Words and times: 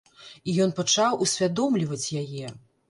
І 0.49 0.55
ён 0.65 0.71
пачаў 0.79 1.21
усвядомліваць 1.27 2.07
яе. 2.25 2.47